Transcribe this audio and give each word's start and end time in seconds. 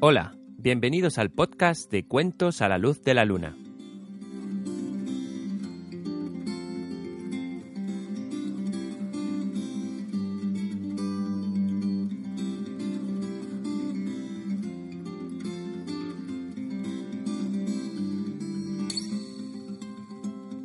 Hola, 0.00 0.30
bienvenidos 0.58 1.18
al 1.18 1.32
podcast 1.32 1.90
de 1.90 2.06
Cuentos 2.06 2.62
a 2.62 2.68
la 2.68 2.78
Luz 2.78 3.02
de 3.02 3.14
la 3.14 3.24
Luna. 3.24 3.56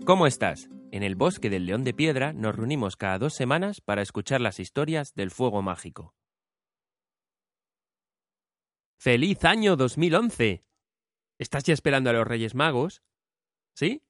¿Cómo 0.05 0.27
estás? 0.27 0.69
En 0.91 1.01
el 1.01 1.15
bosque 1.15 1.49
del 1.49 1.65
León 1.65 1.83
de 1.83 1.95
Piedra 1.95 2.33
nos 2.33 2.55
reunimos 2.55 2.95
cada 2.95 3.17
dos 3.17 3.33
semanas 3.33 3.81
para 3.81 4.03
escuchar 4.03 4.41
las 4.41 4.59
historias 4.59 5.15
del 5.15 5.31
fuego 5.31 5.63
mágico. 5.63 6.13
¡Feliz 9.03 9.43
año 9.43 9.75
2011! 9.75 10.63
¿Estás 11.37 11.65
ya 11.65 11.73
esperando 11.73 12.09
a 12.09 12.13
los 12.13 12.25
Reyes 12.25 12.55
Magos? 12.55 13.03
¿Sí? 13.75 14.01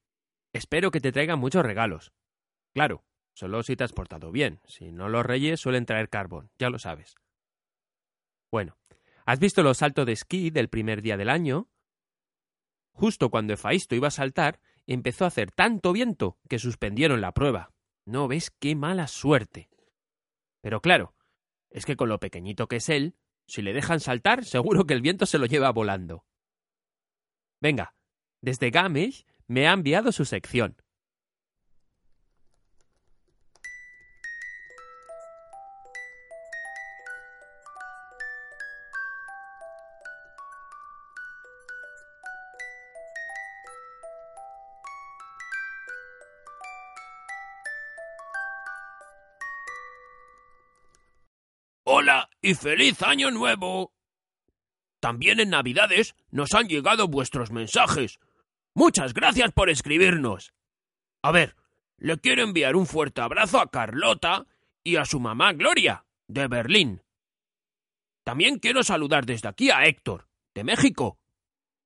Espero 0.53 0.91
que 0.91 0.99
te 0.99 1.11
traigan 1.11 1.39
muchos 1.39 1.65
regalos. 1.65 2.13
Claro, 2.75 3.03
solo 3.33 3.63
si 3.63 3.75
te 3.75 3.85
has 3.85 3.91
portado 3.91 4.31
bien. 4.31 4.61
Si 4.67 4.91
no, 4.91 5.09
los 5.09 5.25
Reyes 5.25 5.59
suelen 5.59 5.87
traer 5.87 6.09
carbón, 6.09 6.51
ya 6.59 6.69
lo 6.69 6.77
sabes. 6.77 7.15
Bueno, 8.51 8.77
¿has 9.25 9.39
visto 9.39 9.63
los 9.63 9.79
saltos 9.79 10.05
de 10.05 10.11
esquí 10.11 10.51
del 10.51 10.69
primer 10.69 11.01
día 11.01 11.17
del 11.17 11.31
año? 11.31 11.71
Justo 12.91 13.31
cuando 13.31 13.53
Efaisto 13.53 13.95
iba 13.95 14.09
a 14.09 14.11
saltar, 14.11 14.59
empezó 14.85 15.25
a 15.25 15.29
hacer 15.29 15.51
tanto 15.51 15.91
viento 15.91 16.37
que 16.47 16.59
suspendieron 16.59 17.19
la 17.19 17.31
prueba. 17.31 17.73
No 18.05 18.27
ves 18.27 18.51
qué 18.51 18.75
mala 18.75 19.07
suerte. 19.07 19.71
Pero 20.61 20.81
claro, 20.81 21.15
es 21.71 21.83
que 21.83 21.95
con 21.95 22.09
lo 22.09 22.19
pequeñito 22.19 22.67
que 22.67 22.75
es 22.75 22.89
él, 22.89 23.15
si 23.47 23.61
le 23.61 23.73
dejan 23.73 23.99
saltar, 23.99 24.45
seguro 24.45 24.85
que 24.85 24.93
el 24.93 25.01
viento 25.01 25.25
se 25.25 25.37
lo 25.37 25.45
lleva 25.45 25.71
volando. 25.71 26.25
Venga, 27.61 27.95
desde 28.41 28.71
Gamesh 28.71 29.25
me 29.47 29.67
ha 29.67 29.73
enviado 29.73 30.11
su 30.11 30.25
sección. 30.25 30.77
Hola 51.85 52.32
y 52.43 52.53
feliz 52.53 53.01
año 53.01 53.31
nuevo. 53.31 53.93
También 54.99 55.39
en 55.39 55.49
Navidades 55.49 56.13
nos 56.29 56.53
han 56.53 56.67
llegado 56.67 57.07
vuestros 57.07 57.51
mensajes. 57.51 58.19
Muchas 58.75 59.13
gracias 59.13 59.51
por 59.53 59.69
escribirnos. 59.69 60.53
A 61.23 61.31
ver, 61.31 61.55
le 61.97 62.17
quiero 62.19 62.43
enviar 62.43 62.75
un 62.75 62.85
fuerte 62.85 63.21
abrazo 63.21 63.59
a 63.59 63.71
Carlota 63.71 64.45
y 64.83 64.97
a 64.97 65.05
su 65.05 65.21
mamá 65.21 65.53
Gloria, 65.53 66.05
de 66.27 66.47
Berlín. 66.47 67.01
También 68.25 68.59
quiero 68.59 68.83
saludar 68.83 69.25
desde 69.25 69.47
aquí 69.47 69.71
a 69.71 69.85
Héctor, 69.85 70.27
de 70.53 70.65
México. 70.65 71.17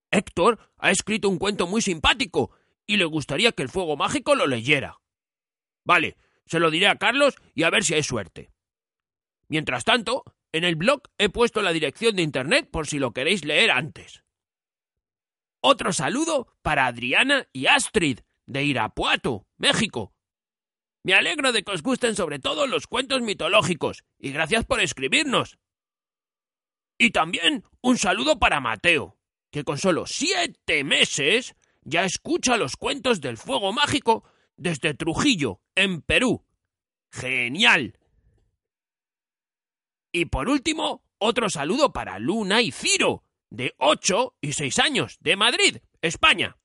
Héctor 0.10 0.60
ha 0.78 0.90
escrito 0.90 1.30
un 1.30 1.38
cuento 1.38 1.68
muy 1.68 1.84
simpático 1.84 2.52
y 2.88 2.98
le 2.98 3.06
gustaría 3.06 3.52
que 3.52 3.62
el 3.62 3.70
fuego 3.70 3.96
mágico 3.96 4.34
lo 4.34 4.48
leyera. 4.48 5.00
Vale, 5.86 6.18
se 6.48 6.60
lo 6.60 6.72
diré 6.72 6.88
a 6.88 6.98
Carlos 6.98 7.36
y 7.54 7.64
a 7.64 7.70
ver 7.70 7.84
si 7.84 7.94
hay 7.94 8.04
suerte. 8.04 8.50
Mientras 9.50 9.84
tanto, 9.84 10.24
en 10.52 10.64
el 10.64 10.76
blog 10.76 11.02
he 11.18 11.30
puesto 11.30 11.62
la 11.62 11.74
dirección 11.74 12.16
de 12.16 12.22
internet 12.22 12.70
por 12.72 12.88
si 12.88 13.00
lo 13.00 13.12
queréis 13.12 13.46
leer 13.46 13.72
antes. 13.72 14.24
Otro 15.60 15.92
saludo 15.92 16.56
para 16.62 16.86
Adriana 16.86 17.48
y 17.52 17.68
Astrid, 17.68 18.20
de 18.46 18.64
Irapuato, 18.64 19.48
México. 19.58 20.14
Me 21.04 21.14
alegro 21.14 21.52
de 21.52 21.64
que 21.64 21.72
os 21.72 21.84
gusten 21.84 22.16
sobre 22.16 22.40
todo 22.40 22.68
los 22.68 22.88
cuentos 22.88 23.22
mitológicos, 23.22 24.04
y 24.20 24.32
gracias 24.32 24.66
por 24.66 24.80
escribirnos. 24.82 25.58
Y 26.98 27.12
también 27.12 27.64
un 27.82 27.98
saludo 27.98 28.40
para 28.40 28.60
Mateo, 28.60 29.18
que 29.52 29.64
con 29.64 29.78
solo 29.78 30.06
siete 30.06 30.84
meses 30.84 31.56
ya 31.84 32.04
escucha 32.04 32.58
los 32.58 32.76
cuentos 32.76 33.22
del 33.22 33.38
fuego 33.38 33.72
mágico 33.72 34.24
desde 34.58 34.94
Trujillo, 34.94 35.62
en 35.76 36.02
Perú. 36.02 36.44
¡Genial! 37.12 37.98
Y 40.12 40.26
por 40.26 40.50
último, 40.50 41.04
otro 41.18 41.50
saludo 41.50 41.94
para 41.94 42.20
Luna 42.20 42.62
y 42.62 42.72
Ciro, 42.72 43.24
de 43.50 43.74
8 43.78 44.36
y 44.42 44.54
6 44.54 44.80
años, 44.80 45.18
de 45.20 45.36
Madrid, 45.36 45.78
España. 46.02 46.58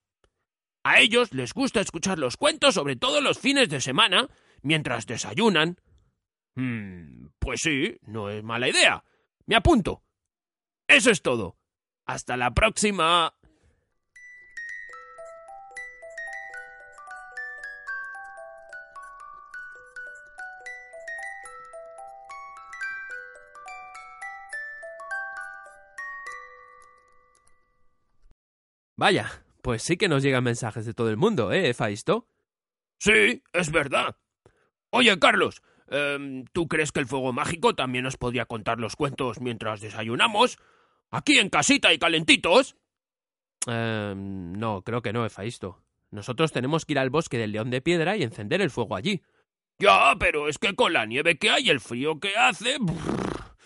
A 0.84 1.00
ellos 1.00 1.32
les 1.32 1.52
gusta 1.54 1.80
escuchar 1.80 2.18
los 2.18 2.36
cuentos 2.36 2.74
sobre 2.74 2.96
todos 2.96 3.22
los 3.22 3.38
fines 3.38 3.68
de 3.68 3.80
semana 3.80 4.28
mientras 4.62 5.06
desayunan. 5.06 5.80
Hmm, 6.54 7.28
pues 7.38 7.60
sí, 7.62 7.98
no 8.02 8.30
es 8.30 8.42
mala 8.42 8.68
idea. 8.68 9.04
Me 9.46 9.56
apunto. 9.56 10.02
Eso 10.88 11.10
es 11.10 11.22
todo. 11.22 11.56
Hasta 12.04 12.36
la 12.36 12.52
próxima. 12.52 13.34
Vaya, 29.02 29.42
pues 29.62 29.82
sí 29.82 29.96
que 29.96 30.06
nos 30.06 30.22
llegan 30.22 30.44
mensajes 30.44 30.86
de 30.86 30.94
todo 30.94 31.10
el 31.10 31.16
mundo, 31.16 31.50
¿eh, 31.50 31.74
Faisto? 31.74 32.28
Sí, 33.00 33.42
es 33.52 33.72
verdad. 33.72 34.16
Oye, 34.90 35.18
Carlos, 35.18 35.60
eh, 35.88 36.44
¿tú 36.52 36.68
crees 36.68 36.92
que 36.92 37.00
el 37.00 37.08
fuego 37.08 37.32
mágico 37.32 37.74
también 37.74 38.04
nos 38.04 38.16
podría 38.16 38.46
contar 38.46 38.78
los 38.78 38.94
cuentos 38.94 39.40
mientras 39.40 39.80
desayunamos? 39.80 40.56
Aquí 41.10 41.36
en 41.36 41.48
casita 41.48 41.92
y 41.92 41.98
calentitos. 41.98 42.76
Eh, 43.66 44.14
no, 44.16 44.82
creo 44.82 45.02
que 45.02 45.12
no, 45.12 45.26
Efaisto. 45.26 45.82
Nosotros 46.12 46.52
tenemos 46.52 46.84
que 46.84 46.92
ir 46.92 47.00
al 47.00 47.10
bosque 47.10 47.38
del 47.38 47.50
León 47.50 47.70
de 47.70 47.82
Piedra 47.82 48.16
y 48.16 48.22
encender 48.22 48.60
el 48.60 48.70
fuego 48.70 48.94
allí. 48.94 49.20
Ya, 49.80 50.14
pero 50.16 50.48
es 50.48 50.58
que 50.58 50.76
con 50.76 50.92
la 50.92 51.06
nieve 51.06 51.38
que 51.38 51.50
hay 51.50 51.66
y 51.66 51.70
el 51.70 51.80
frío 51.80 52.20
que 52.20 52.36
hace... 52.36 52.76
brrr, 52.78 53.56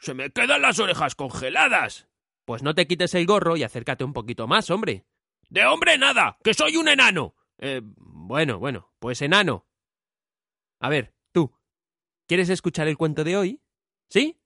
se 0.00 0.14
me 0.14 0.30
quedan 0.30 0.62
las 0.62 0.80
orejas 0.80 1.14
congeladas. 1.14 2.09
Pues 2.50 2.64
no 2.64 2.74
te 2.74 2.88
quites 2.88 3.14
el 3.14 3.26
gorro 3.26 3.56
y 3.56 3.62
acércate 3.62 4.02
un 4.02 4.12
poquito 4.12 4.48
más, 4.48 4.70
hombre. 4.70 5.06
De 5.50 5.64
hombre 5.66 5.96
nada, 5.96 6.36
que 6.42 6.52
soy 6.52 6.76
un 6.76 6.88
enano. 6.88 7.36
Eh, 7.58 7.80
bueno, 7.84 8.58
bueno, 8.58 8.90
pues 8.98 9.22
enano. 9.22 9.68
A 10.80 10.88
ver, 10.88 11.14
tú, 11.30 11.54
¿quieres 12.26 12.48
escuchar 12.48 12.88
el 12.88 12.96
cuento 12.96 13.22
de 13.22 13.36
hoy? 13.36 13.62
¿Sí? 14.08 14.40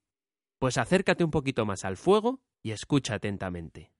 Pues 0.58 0.76
acércate 0.76 1.24
un 1.24 1.30
poquito 1.30 1.64
más 1.64 1.86
al 1.86 1.96
fuego 1.96 2.42
y 2.62 2.72
escucha 2.72 3.14
atentamente. 3.14 3.90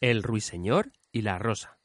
El 0.00 0.24
ruiseñor 0.24 0.90
y 1.12 1.22
la 1.22 1.38
rosa. 1.38 1.78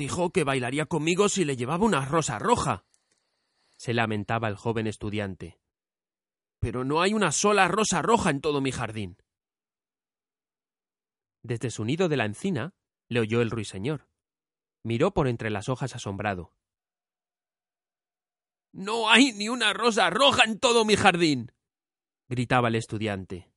Dijo 0.00 0.30
que 0.30 0.44
bailaría 0.44 0.86
conmigo 0.86 1.28
si 1.28 1.44
le 1.44 1.58
llevaba 1.58 1.84
una 1.84 2.02
rosa 2.06 2.38
roja. 2.38 2.86
Se 3.76 3.92
lamentaba 3.92 4.48
el 4.48 4.56
joven 4.56 4.86
estudiante. 4.86 5.60
Pero 6.58 6.84
no 6.84 7.02
hay 7.02 7.12
una 7.12 7.32
sola 7.32 7.68
rosa 7.68 8.00
roja 8.00 8.30
en 8.30 8.40
todo 8.40 8.62
mi 8.62 8.72
jardín. 8.72 9.18
Desde 11.42 11.70
su 11.70 11.84
nido 11.84 12.08
de 12.08 12.16
la 12.16 12.24
encina 12.24 12.72
le 13.08 13.20
oyó 13.20 13.42
el 13.42 13.50
ruiseñor. 13.50 14.08
Miró 14.84 15.12
por 15.12 15.28
entre 15.28 15.50
las 15.50 15.68
hojas 15.68 15.94
asombrado. 15.94 16.54
No 18.72 19.10
hay 19.10 19.32
ni 19.34 19.50
una 19.50 19.74
rosa 19.74 20.08
roja 20.08 20.44
en 20.44 20.58
todo 20.58 20.86
mi 20.86 20.96
jardín. 20.96 21.52
gritaba 22.26 22.68
el 22.68 22.76
estudiante, 22.76 23.52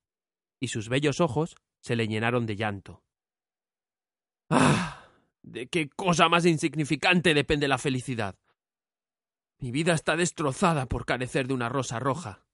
y 0.59 0.67
sus 0.67 0.89
bellos 0.89 1.21
ojos 1.21 1.55
se 1.79 1.95
le 1.95 2.09
llenaron 2.09 2.45
de 2.45 2.57
llanto. 2.57 3.01
¡Ah! 4.49 4.92
¿De 5.43 5.67
qué 5.67 5.89
cosa 5.89 6.29
más 6.29 6.45
insignificante 6.45 7.33
depende 7.33 7.67
la 7.67 7.77
felicidad? 7.77 8.39
Mi 9.59 9.71
vida 9.71 9.93
está 9.93 10.15
destrozada 10.15 10.87
por 10.87 11.05
carecer 11.05 11.47
de 11.47 11.53
una 11.53 11.69
rosa 11.69 11.99
roja. 11.99 12.45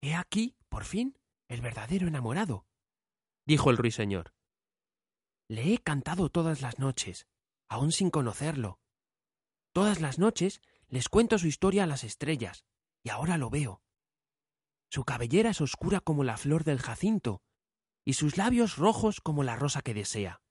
He 0.00 0.14
aquí, 0.14 0.56
por 0.68 0.84
fin, 0.84 1.18
el 1.48 1.60
verdadero 1.60 2.08
enamorado, 2.08 2.66
dijo 3.46 3.70
el 3.70 3.76
ruiseñor. 3.76 4.34
Le 5.48 5.74
he 5.74 5.78
cantado 5.78 6.30
todas 6.30 6.62
las 6.62 6.78
noches, 6.78 7.26
aun 7.68 7.92
sin 7.92 8.10
conocerlo. 8.10 8.80
Todas 9.72 10.00
las 10.00 10.18
noches 10.18 10.62
les 10.88 11.08
cuento 11.08 11.38
su 11.38 11.46
historia 11.46 11.84
a 11.84 11.86
las 11.86 12.04
estrellas, 12.04 12.64
y 13.02 13.10
ahora 13.10 13.36
lo 13.36 13.50
veo. 13.50 13.82
Su 14.90 15.04
cabellera 15.04 15.50
es 15.50 15.60
oscura 15.60 16.00
como 16.00 16.24
la 16.24 16.36
flor 16.36 16.64
del 16.64 16.80
jacinto, 16.80 17.42
y 18.04 18.14
sus 18.14 18.36
labios 18.36 18.76
rojos 18.76 19.20
como 19.20 19.42
la 19.42 19.56
rosa 19.56 19.82
que 19.82 19.94
desea. 19.94 20.42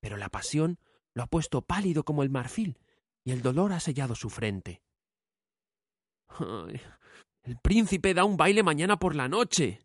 Pero 0.00 0.16
la 0.16 0.28
pasión 0.28 0.78
lo 1.14 1.22
ha 1.22 1.26
puesto 1.26 1.62
pálido 1.62 2.04
como 2.04 2.22
el 2.22 2.30
marfil, 2.30 2.78
y 3.24 3.32
el 3.32 3.42
dolor 3.42 3.72
ha 3.72 3.80
sellado 3.80 4.14
su 4.14 4.30
frente. 4.30 4.82
El 7.42 7.58
príncipe 7.62 8.14
da 8.14 8.24
un 8.24 8.36
baile 8.36 8.62
mañana 8.62 8.98
por 8.98 9.14
la 9.14 9.28
noche. 9.28 9.80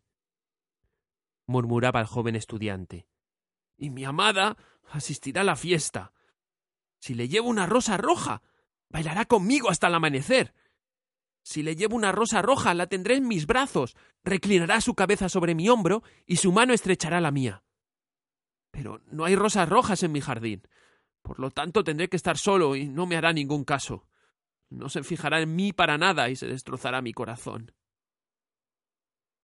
murmuraba 1.46 2.00
el 2.00 2.06
joven 2.06 2.36
estudiante. 2.36 3.06
Y 3.76 3.90
mi 3.90 4.04
amada 4.04 4.56
asistirá 4.90 5.42
a 5.42 5.44
la 5.44 5.56
fiesta. 5.56 6.12
Si 7.00 7.14
le 7.14 7.28
llevo 7.28 7.48
una 7.48 7.66
rosa 7.66 7.96
roja, 7.96 8.42
bailará 8.88 9.24
conmigo 9.24 9.70
hasta 9.70 9.88
el 9.88 9.94
amanecer. 9.94 10.54
Si 11.42 11.62
le 11.62 11.74
llevo 11.74 11.96
una 11.96 12.12
rosa 12.12 12.40
roja, 12.40 12.72
la 12.74 12.86
tendré 12.86 13.16
en 13.16 13.26
mis 13.26 13.46
brazos, 13.46 13.96
reclinará 14.24 14.80
su 14.80 14.94
cabeza 14.94 15.28
sobre 15.28 15.54
mi 15.54 15.68
hombro 15.68 16.02
y 16.26 16.36
su 16.36 16.52
mano 16.52 16.72
estrechará 16.72 17.20
la 17.20 17.32
mía. 17.32 17.64
Pero 18.70 19.00
no 19.06 19.24
hay 19.24 19.36
rosas 19.36 19.68
rojas 19.68 20.02
en 20.02 20.12
mi 20.12 20.20
jardín. 20.20 20.62
Por 21.20 21.38
lo 21.40 21.50
tanto 21.50 21.84
tendré 21.84 22.08
que 22.08 22.16
estar 22.16 22.38
solo 22.38 22.76
y 22.76 22.88
no 22.88 23.06
me 23.06 23.16
hará 23.16 23.32
ningún 23.32 23.64
caso. 23.64 24.08
No 24.70 24.88
se 24.88 25.02
fijará 25.02 25.40
en 25.40 25.54
mí 25.54 25.72
para 25.72 25.98
nada 25.98 26.30
y 26.30 26.36
se 26.36 26.46
destrozará 26.46 27.02
mi 27.02 27.12
corazón. 27.12 27.74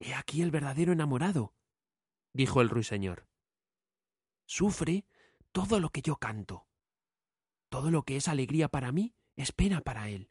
He 0.00 0.14
aquí 0.14 0.42
el 0.42 0.50
verdadero 0.50 0.92
enamorado, 0.92 1.54
dijo 2.32 2.60
el 2.60 2.68
ruiseñor. 2.68 3.26
Sufre 4.46 5.04
todo 5.52 5.80
lo 5.80 5.90
que 5.90 6.00
yo 6.00 6.16
canto. 6.16 6.66
Todo 7.68 7.90
lo 7.90 8.04
que 8.04 8.16
es 8.16 8.28
alegría 8.28 8.68
para 8.68 8.92
mí 8.92 9.14
es 9.36 9.52
pena 9.52 9.80
para 9.80 10.08
él. 10.08 10.30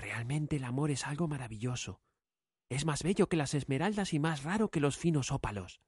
Realmente 0.00 0.56
el 0.56 0.64
amor 0.64 0.90
es 0.90 1.06
algo 1.06 1.28
maravilloso. 1.28 2.00
Es 2.70 2.86
más 2.86 3.02
bello 3.02 3.28
que 3.28 3.36
las 3.36 3.52
esmeraldas 3.52 4.14
y 4.14 4.18
más 4.18 4.44
raro 4.44 4.70
que 4.70 4.80
los 4.80 4.96
finos 4.96 5.30
ópalos. 5.30 5.82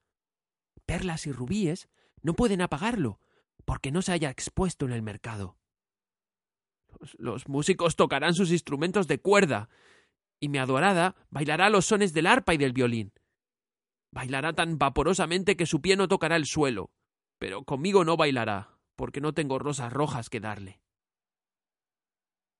Perlas 0.85 1.25
y 1.25 1.31
rubíes 1.31 1.89
no 2.21 2.35
pueden 2.35 2.61
apagarlo, 2.61 3.19
porque 3.65 3.91
no 3.91 4.03
se 4.03 4.11
haya 4.11 4.29
expuesto 4.29 4.85
en 4.85 4.91
el 4.91 5.01
mercado. 5.01 5.57
Los, 7.17 7.47
músicos 7.47 7.95
tocarán 7.95 8.35
sus 8.35 8.51
instrumentos 8.51 9.07
de 9.07 9.19
cuerda, 9.19 9.69
y 10.39 10.47
mi 10.47 10.59
adorada 10.59 11.15
bailará 11.31 11.69
los 11.69 11.85
sones 11.85 12.13
del 12.13 12.27
arpa 12.27 12.53
y 12.53 12.57
del 12.57 12.73
violín. 12.73 13.13
Bailará 14.11 14.53
tan 14.53 14.77
vaporosamente 14.77 15.57
que 15.57 15.65
su 15.65 15.81
pie 15.81 15.95
no 15.95 16.07
tocará 16.07 16.35
el 16.35 16.45
suelo, 16.45 16.91
pero 17.39 17.63
conmigo 17.63 18.05
no 18.05 18.15
bailará, 18.15 18.77
porque 18.95 19.21
no 19.21 19.33
tengo 19.33 19.57
rosas 19.57 19.91
rojas 19.91 20.29
que 20.29 20.39
darle. 20.39 20.82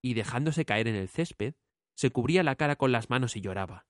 Y 0.04 0.14
dejándose 0.14 0.66
caer 0.66 0.88
en 0.88 0.96
el 0.96 1.08
césped, 1.08 1.56
se 1.96 2.12
cubría 2.12 2.44
la 2.44 2.56
cara 2.56 2.76
con 2.76 2.92
las 2.92 3.10
manos 3.10 3.36
y 3.36 3.42
lloraba. 3.42 3.88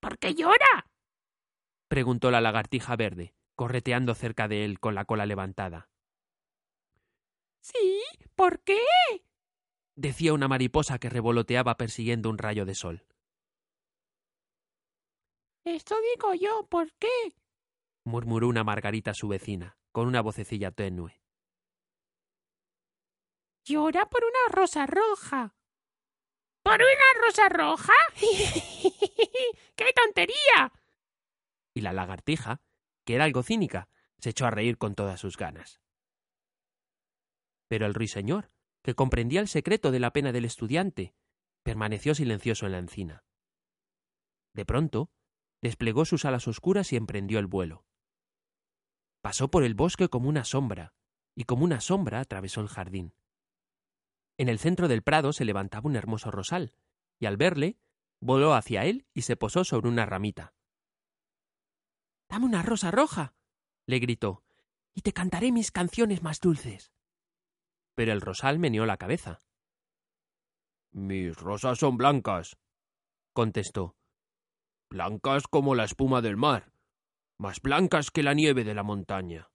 ¿Por 0.00 0.18
qué 0.18 0.34
llora? 0.34 0.90
preguntó 1.88 2.30
la 2.30 2.40
lagartija 2.40 2.94
verde, 2.96 3.34
correteando 3.54 4.14
cerca 4.14 4.46
de 4.46 4.64
él 4.64 4.78
con 4.78 4.94
la 4.94 5.04
cola 5.04 5.24
levantada. 5.26 5.88
Sí, 7.60 8.02
¿por 8.34 8.60
qué? 8.60 8.78
decía 9.96 10.34
una 10.34 10.46
mariposa 10.46 10.98
que 10.98 11.08
revoloteaba 11.08 11.76
persiguiendo 11.76 12.28
un 12.28 12.38
rayo 12.38 12.66
de 12.66 12.74
sol. 12.74 13.06
Esto 15.64 15.96
digo 16.14 16.34
yo, 16.34 16.66
¿por 16.68 16.92
qué? 16.98 17.08
murmuró 18.04 18.46
una 18.46 18.62
margarita 18.62 19.14
su 19.14 19.26
vecina, 19.26 19.76
con 19.90 20.06
una 20.06 20.20
vocecilla 20.20 20.70
tenue. 20.70 21.20
Llora 23.66 24.08
por 24.08 24.22
una 24.24 24.54
rosa 24.54 24.86
roja. 24.86 25.54
¿Por 26.62 26.74
una 26.80 27.26
rosa 27.26 27.48
roja? 27.48 27.92
¡Qué 29.76 29.92
tontería! 29.94 30.72
y 31.76 31.82
la 31.82 31.92
lagartija, 31.92 32.62
que 33.04 33.16
era 33.16 33.24
algo 33.24 33.42
cínica, 33.42 33.90
se 34.18 34.30
echó 34.30 34.46
a 34.46 34.50
reír 34.50 34.78
con 34.78 34.94
todas 34.94 35.20
sus 35.20 35.36
ganas. 35.36 35.82
Pero 37.68 37.84
el 37.84 37.92
ruiseñor, 37.92 38.50
que 38.82 38.94
comprendía 38.94 39.40
el 39.40 39.48
secreto 39.48 39.90
de 39.90 40.00
la 40.00 40.10
pena 40.10 40.32
del 40.32 40.46
estudiante, 40.46 41.14
permaneció 41.62 42.14
silencioso 42.14 42.64
en 42.64 42.72
la 42.72 42.78
encina. 42.78 43.24
De 44.54 44.64
pronto, 44.64 45.10
desplegó 45.60 46.06
sus 46.06 46.24
alas 46.24 46.48
oscuras 46.48 46.94
y 46.94 46.96
emprendió 46.96 47.40
el 47.40 47.46
vuelo. 47.46 47.84
Pasó 49.20 49.50
por 49.50 49.62
el 49.62 49.74
bosque 49.74 50.08
como 50.08 50.30
una 50.30 50.44
sombra, 50.44 50.94
y 51.34 51.44
como 51.44 51.64
una 51.64 51.82
sombra 51.82 52.20
atravesó 52.20 52.62
el 52.62 52.68
jardín. 52.68 53.12
En 54.38 54.48
el 54.48 54.58
centro 54.58 54.88
del 54.88 55.02
prado 55.02 55.32
se 55.32 55.44
levantaba 55.44 55.88
un 55.88 55.96
hermoso 55.96 56.30
rosal, 56.30 56.74
y 57.18 57.26
al 57.26 57.36
verle, 57.36 57.78
voló 58.20 58.54
hacia 58.54 58.84
él 58.84 59.06
y 59.14 59.22
se 59.22 59.36
posó 59.36 59.64
sobre 59.64 59.88
una 59.88 60.06
ramita. 60.06 60.54
Dame 62.28 62.46
una 62.46 62.62
rosa 62.62 62.90
roja, 62.90 63.34
le 63.86 63.98
gritó, 63.98 64.42
y 64.94 65.02
te 65.02 65.12
cantaré 65.12 65.52
mis 65.52 65.70
canciones 65.70 66.22
más 66.22 66.40
dulces. 66.40 66.92
Pero 67.94 68.12
el 68.12 68.20
rosal 68.20 68.58
meneó 68.58 68.84
la 68.84 68.96
cabeza. 68.96 69.42
Mis 70.92 71.36
rosas 71.36 71.78
son 71.78 71.96
blancas, 71.96 72.58
contestó. 73.32 73.96
Blancas 74.90 75.44
como 75.48 75.74
la 75.74 75.84
espuma 75.84 76.20
del 76.20 76.36
mar, 76.36 76.72
más 77.38 77.60
blancas 77.60 78.10
que 78.10 78.22
la 78.22 78.34
nieve 78.34 78.64
de 78.64 78.74
la 78.74 78.82
montaña. 78.82 79.50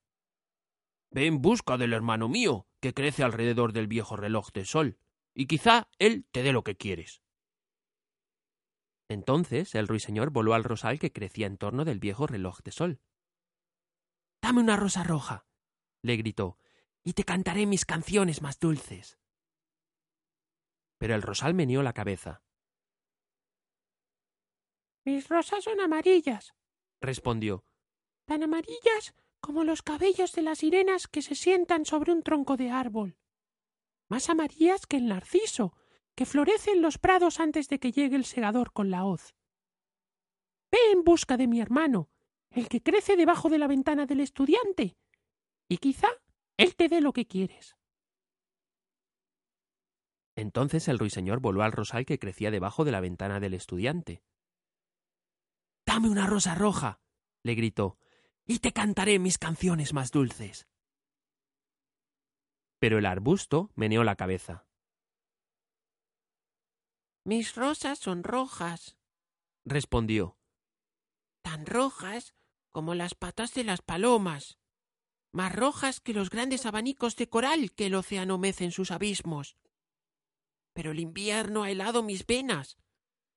Ve 1.11 1.25
en 1.25 1.41
busca 1.41 1.77
del 1.77 1.93
hermano 1.93 2.29
mío, 2.29 2.67
que 2.81 2.93
crece 2.93 3.23
alrededor 3.23 3.71
del 3.71 3.87
viejo 3.87 4.17
reloj 4.17 4.51
de 4.51 4.65
sol, 4.65 4.97
y 5.33 5.45
quizá 5.45 5.87
él 5.99 6.25
te 6.31 6.43
dé 6.43 6.51
lo 6.51 6.63
que 6.63 6.75
quieres. 6.75 7.21
Entonces 9.07 9.75
el 9.75 9.87
ruiseñor 9.87 10.31
voló 10.31 10.53
al 10.53 10.63
rosal 10.63 10.99
que 10.99 11.11
crecía 11.11 11.47
en 11.47 11.57
torno 11.57 11.85
del 11.85 11.99
viejo 11.99 12.27
reloj 12.27 12.61
de 12.63 12.71
sol. 12.71 13.01
Dame 14.41 14.61
una 14.61 14.77
rosa 14.77 15.03
roja, 15.03 15.45
le 16.01 16.17
gritó, 16.17 16.57
y 17.03 17.13
te 17.13 17.23
cantaré 17.23 17.65
mis 17.65 17.85
canciones 17.85 18.41
más 18.41 18.59
dulces. 18.59 19.19
Pero 20.97 21.15
el 21.15 21.21
rosal 21.21 21.53
meneó 21.53 21.83
la 21.83 21.93
cabeza. 21.93 22.43
Mis 25.05 25.27
rosas 25.29 25.63
son 25.63 25.79
amarillas, 25.81 26.55
respondió. 26.99 27.65
Tan 28.25 28.43
amarillas 28.43 29.15
como 29.41 29.63
los 29.63 29.81
cabellos 29.81 30.33
de 30.33 30.43
las 30.43 30.59
sirenas 30.59 31.07
que 31.07 31.21
se 31.21 31.35
sientan 31.35 31.85
sobre 31.85 32.13
un 32.13 32.23
tronco 32.23 32.55
de 32.57 32.69
árbol. 32.69 33.17
Más 34.07 34.29
amarillas 34.29 34.85
que 34.85 34.97
el 34.97 35.07
narciso, 35.07 35.73
que 36.15 36.25
florece 36.25 36.71
en 36.71 36.81
los 36.81 36.97
prados 36.97 37.39
antes 37.39 37.67
de 37.67 37.79
que 37.79 37.91
llegue 37.91 38.15
el 38.15 38.25
segador 38.25 38.71
con 38.71 38.91
la 38.91 39.03
hoz. 39.03 39.35
Ve 40.71 40.77
en 40.93 41.03
busca 41.03 41.37
de 41.37 41.47
mi 41.47 41.59
hermano, 41.59 42.09
el 42.51 42.69
que 42.69 42.81
crece 42.81 43.15
debajo 43.15 43.49
de 43.49 43.57
la 43.57 43.67
ventana 43.67 44.05
del 44.05 44.19
estudiante, 44.19 44.95
y 45.67 45.77
quizá 45.77 46.07
él 46.57 46.75
te 46.75 46.87
dé 46.87 47.01
lo 47.01 47.13
que 47.13 47.25
quieres. 47.25 47.75
Entonces 50.35 50.87
el 50.87 50.99
ruiseñor 50.99 51.39
voló 51.39 51.63
al 51.63 51.71
rosal 51.71 52.05
que 52.05 52.19
crecía 52.19 52.51
debajo 52.51 52.85
de 52.85 52.91
la 52.91 53.01
ventana 53.01 53.39
del 53.39 53.53
estudiante. 53.53 54.23
Dame 55.85 56.09
una 56.09 56.27
rosa 56.27 56.55
roja, 56.55 57.01
le 57.43 57.55
gritó, 57.55 57.97
y 58.51 58.59
te 58.59 58.73
cantaré 58.73 59.17
mis 59.17 59.37
canciones 59.37 59.93
más 59.93 60.11
dulces. 60.11 60.67
Pero 62.79 62.97
el 62.97 63.05
arbusto 63.05 63.71
meneó 63.75 64.03
la 64.03 64.17
cabeza. 64.17 64.65
Mis 67.23 67.55
rosas 67.55 67.97
son 67.99 68.25
rojas, 68.25 68.97
respondió. 69.63 70.37
Tan 71.41 71.65
rojas 71.65 72.35
como 72.71 72.93
las 72.93 73.15
patas 73.15 73.53
de 73.53 73.63
las 73.63 73.81
palomas, 73.81 74.59
más 75.31 75.55
rojas 75.55 76.01
que 76.01 76.13
los 76.13 76.29
grandes 76.29 76.65
abanicos 76.65 77.15
de 77.15 77.29
coral 77.29 77.71
que 77.71 77.85
el 77.85 77.95
océano 77.95 78.37
mece 78.37 78.65
en 78.65 78.71
sus 78.73 78.91
abismos. 78.91 79.55
Pero 80.73 80.91
el 80.91 80.99
invierno 80.99 81.63
ha 81.63 81.71
helado 81.71 82.03
mis 82.03 82.25
venas, 82.25 82.77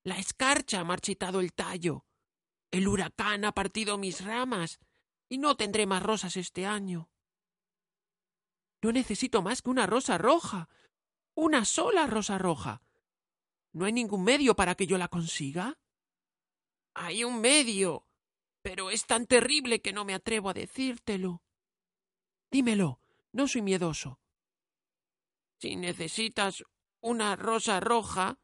la 0.02 0.18
escarcha 0.18 0.80
ha 0.80 0.84
marchitado 0.84 1.38
el 1.38 1.52
tallo, 1.52 2.04
el 2.72 2.88
huracán 2.88 3.44
ha 3.44 3.52
partido 3.52 3.96
mis 3.96 4.24
ramas, 4.24 4.80
y 5.28 5.38
no 5.38 5.56
tendré 5.56 5.86
más 5.86 6.02
rosas 6.02 6.36
este 6.36 6.66
año. 6.66 7.10
No 8.82 8.92
necesito 8.92 9.42
más 9.42 9.62
que 9.62 9.70
una 9.70 9.86
rosa 9.86 10.18
roja, 10.18 10.68
una 11.34 11.64
sola 11.64 12.06
rosa 12.06 12.38
roja, 12.38 12.82
¿No 13.74 13.86
hay 13.86 13.92
ningún 13.92 14.22
medio 14.22 14.54
para 14.54 14.76
que 14.76 14.86
yo 14.86 14.98
la 14.98 15.08
consiga? 15.08 15.76
Hay 16.94 17.24
un 17.24 17.40
medio, 17.40 18.06
pero 18.62 18.88
es 18.88 19.04
tan 19.04 19.26
terrible 19.26 19.82
que 19.82 19.92
no 19.92 20.04
me 20.04 20.14
atrevo 20.14 20.48
a 20.48 20.54
decírtelo. 20.54 21.42
Dímelo, 22.52 23.00
no 23.32 23.48
soy 23.48 23.62
miedoso. 23.62 24.20
Si 25.58 25.74
necesitas 25.74 26.62
una 27.00 27.34
rosa 27.34 27.80
roja, 27.80 28.38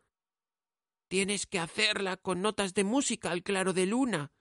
tienes 1.07 1.47
que 1.47 1.61
hacerla 1.61 2.17
con 2.17 2.43
notas 2.43 2.75
de 2.75 2.83
música 2.83 3.31
al 3.31 3.45
claro 3.45 3.73
de 3.73 3.87
luna 3.87 4.33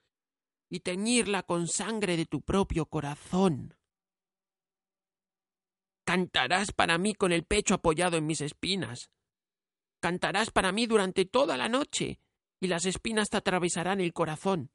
y 0.70 0.82
teñirla 0.82 1.44
con 1.44 1.68
sangre 1.68 2.16
de 2.16 2.26
tu 2.26 2.42
propio 2.42 2.86
corazón. 2.86 3.76
Cantarás 6.06 6.72
para 6.72 6.98
mí 6.98 7.14
con 7.14 7.32
el 7.32 7.44
pecho 7.44 7.76
apoyado 7.76 8.18
en 8.18 8.26
mis 8.26 8.42
espinas 8.42 9.12
Cantarás 10.00 10.52
para 10.52 10.72
mí 10.72 10.88
durante 10.88 11.26
toda 11.26 11.58
la 11.58 11.68
noche, 11.68 12.22
y 12.62 12.68
las 12.68 12.86
espinas 12.86 13.30
te 13.30 13.38
atravesarán 13.38 14.00
el 14.00 14.14
corazón. 14.14 14.72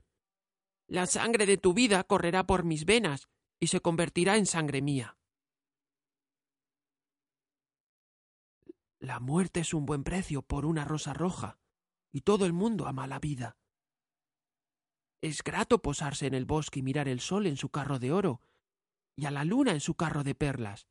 La 0.86 1.06
sangre 1.06 1.46
de 1.46 1.56
tu 1.56 1.72
vida 1.72 2.04
correrá 2.04 2.44
por 2.44 2.64
mis 2.64 2.84
venas 2.84 3.28
y 3.58 3.68
se 3.68 3.80
convertirá 3.80 4.36
en 4.36 4.44
sangre 4.44 4.82
mía. 4.82 5.16
La 8.98 9.18
muerte 9.18 9.60
es 9.60 9.72
un 9.72 9.86
buen 9.86 10.04
precio 10.04 10.42
por 10.42 10.66
una 10.66 10.84
rosa 10.84 11.14
roja, 11.14 11.58
y 12.12 12.20
todo 12.20 12.44
el 12.44 12.52
mundo 12.52 12.86
ama 12.86 13.06
la 13.06 13.18
vida. 13.18 13.56
Es 15.24 15.42
grato 15.42 15.80
posarse 15.80 16.26
en 16.26 16.34
el 16.34 16.44
bosque 16.44 16.80
y 16.80 16.82
mirar 16.82 17.08
el 17.08 17.18
sol 17.18 17.46
en 17.46 17.56
su 17.56 17.70
carro 17.70 17.98
de 17.98 18.12
oro, 18.12 18.42
y 19.16 19.24
a 19.24 19.30
la 19.30 19.42
luna 19.42 19.72
en 19.72 19.80
su 19.80 19.94
carro 19.94 20.22
de 20.22 20.34
perlas. 20.34 20.86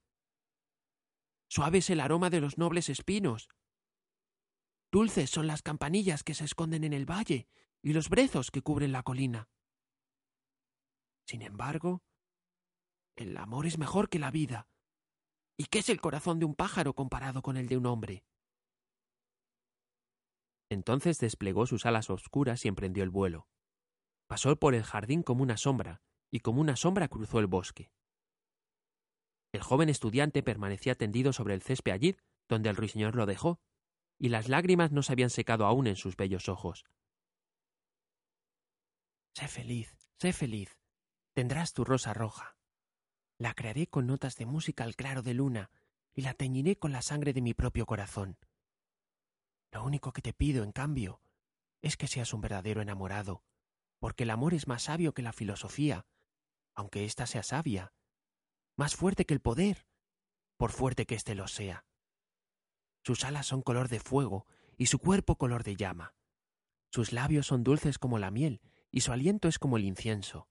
Suave 1.50 1.78
es 1.78 1.92
el 1.92 2.00
aroma 2.00 2.32
de 2.32 2.42
los 2.42 2.58
nobles 2.58 2.90
espinos. 2.90 3.48
Dulces 4.92 5.30
son 5.30 5.46
las 5.46 5.62
campanillas 5.62 6.24
que 6.24 6.34
se 6.34 6.46
esconden 6.46 6.84
en 6.84 6.94
el 6.94 7.06
valle 7.08 7.48
y 7.84 7.94
los 7.94 8.10
brezos 8.10 8.50
que 8.50 8.64
cubren 8.64 8.92
la 8.92 9.04
colina. 9.04 9.50
Sin 11.28 11.44
embargo, 11.44 12.02
el 13.16 13.38
amor 13.38 13.68
es 13.68 13.78
mejor 13.78 14.10
que 14.10 14.18
la 14.18 14.32
vida. 14.32 14.68
¿Y 15.58 15.66
qué 15.66 15.78
es 15.78 15.90
el 15.90 16.02
corazón 16.02 16.40
de 16.40 16.46
un 16.46 16.56
pájaro 16.56 16.96
comparado 16.96 17.44
con 17.44 17.56
el 17.56 17.68
de 17.68 17.78
un 17.78 17.86
hombre? 17.86 18.26
Entonces 20.72 21.20
desplegó 21.20 21.68
sus 21.68 21.86
alas 21.86 22.10
oscuras 22.10 22.66
y 22.66 22.68
emprendió 22.68 23.04
el 23.04 23.12
vuelo. 23.12 23.48
Pasó 24.34 24.56
por 24.56 24.74
el 24.74 24.82
jardín 24.82 25.22
como 25.22 25.44
una 25.44 25.58
sombra, 25.58 26.02
y 26.32 26.40
como 26.40 26.60
una 26.60 26.76
sombra 26.76 27.08
cruzó 27.08 27.38
el 27.38 27.46
bosque. 27.46 27.92
El 29.52 29.62
joven 29.62 29.90
estudiante 29.90 30.42
permanecía 30.42 30.96
tendido 30.96 31.34
sobre 31.34 31.54
el 31.54 31.62
césped 31.62 31.92
allí 31.92 32.18
donde 32.50 32.70
el 32.70 32.76
ruiseñor 32.76 33.16
lo 33.16 33.28
dejó, 33.28 33.60
y 34.18 34.30
las 34.30 34.50
lágrimas 34.50 34.92
no 34.92 35.04
se 35.04 35.12
habían 35.12 35.30
secado 35.30 35.68
aún 35.68 35.86
en 35.86 35.96
sus 35.96 36.18
bellos 36.18 36.50
ojos. 36.50 36.84
Sé 39.36 39.48
feliz, 39.48 39.96
sé 40.18 40.34
feliz. 40.34 40.80
Tendrás 41.34 41.74
tu 41.74 41.86
rosa 41.86 42.16
roja. 42.16 42.58
La 43.38 43.54
crearé 43.54 43.86
con 43.86 44.08
notas 44.08 44.36
de 44.38 44.48
música 44.48 44.84
al 44.84 44.96
claro 44.96 45.22
de 45.22 45.36
luna, 45.36 45.70
y 46.16 46.24
la 46.24 46.34
teñiré 46.34 46.76
con 46.80 46.92
la 46.92 47.04
sangre 47.04 47.34
de 47.34 47.42
mi 47.44 47.54
propio 47.54 47.86
corazón. 47.86 48.40
Lo 49.72 49.84
único 49.84 50.12
que 50.12 50.24
te 50.24 50.34
pido, 50.34 50.64
en 50.64 50.72
cambio, 50.72 51.22
es 51.84 51.98
que 51.98 52.08
seas 52.08 52.34
un 52.34 52.42
verdadero 52.42 52.82
enamorado, 52.82 53.44
porque 54.04 54.24
el 54.24 54.32
amor 54.32 54.54
es 54.54 54.68
más 54.68 54.84
sabio 54.84 55.14
que 55.14 55.22
la 55.22 55.32
filosofía, 55.32 56.06
aunque 56.76 57.06
ésta 57.06 57.26
sea 57.26 57.42
sabia, 57.42 57.94
más 58.76 58.98
fuerte 58.98 59.24
que 59.24 59.34
el 59.34 59.40
poder, 59.40 59.88
por 60.58 60.74
fuerte 60.74 61.06
que 61.06 61.16
éste 61.16 61.36
lo 61.36 61.48
sea. 61.48 61.86
Sus 63.06 63.24
alas 63.24 63.48
son 63.48 63.62
color 63.62 63.88
de 63.88 64.02
fuego 64.02 64.46
y 64.76 64.88
su 64.88 65.00
cuerpo 65.00 65.38
color 65.38 65.64
de 65.64 65.78
llama. 65.78 66.16
Sus 66.92 67.14
labios 67.14 67.48
son 67.48 67.64
dulces 67.64 67.98
como 67.98 68.20
la 68.20 68.30
miel 68.30 68.60
y 68.92 69.00
su 69.00 69.14
aliento 69.14 69.48
es 69.48 69.58
como 69.58 69.78
el 69.78 69.86
incienso. 69.86 70.50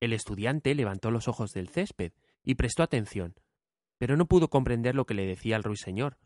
El 0.00 0.12
estudiante 0.12 0.74
levantó 0.74 1.10
los 1.10 1.28
ojos 1.28 1.52
del 1.52 1.70
césped 1.70 2.12
y 2.42 2.56
prestó 2.56 2.82
atención, 2.82 3.40
pero 3.96 4.18
no 4.18 4.26
pudo 4.26 4.50
comprender 4.50 4.94
lo 4.94 5.06
que 5.06 5.14
le 5.14 5.24
decía 5.24 5.56
el 5.56 5.62
ruiseñor, 5.62 6.18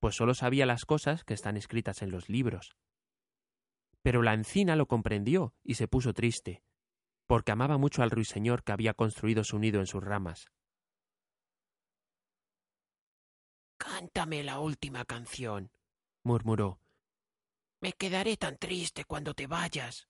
pues 0.00 0.16
sólo 0.16 0.34
sabía 0.34 0.66
las 0.66 0.84
cosas 0.84 1.24
que 1.24 1.32
están 1.32 1.56
escritas 1.56 2.02
en 2.02 2.10
los 2.10 2.28
libros. 2.28 2.76
Pero 4.02 4.22
la 4.22 4.34
encina 4.34 4.76
lo 4.76 4.86
comprendió 4.86 5.54
y 5.62 5.74
se 5.74 5.88
puso 5.88 6.12
triste, 6.14 6.62
porque 7.26 7.52
amaba 7.52 7.78
mucho 7.78 8.02
al 8.02 8.10
ruiseñor 8.10 8.64
que 8.64 8.72
había 8.72 8.94
construido 8.94 9.44
su 9.44 9.58
nido 9.58 9.80
en 9.80 9.86
sus 9.86 10.02
ramas. 10.02 10.46
Cántame 13.76 14.42
la 14.42 14.60
última 14.60 15.04
canción, 15.04 15.70
murmuró. 16.24 16.80
Me 17.80 17.92
quedaré 17.92 18.36
tan 18.36 18.56
triste 18.56 19.04
cuando 19.04 19.34
te 19.34 19.46
vayas. 19.46 20.08